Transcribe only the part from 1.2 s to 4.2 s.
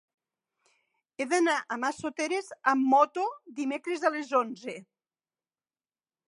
He d'anar a Massoteres amb moto dimecres a